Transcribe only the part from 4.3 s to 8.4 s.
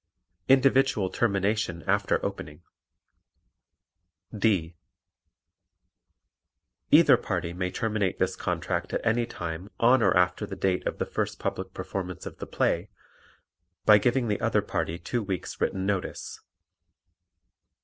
D. Either party may terminate this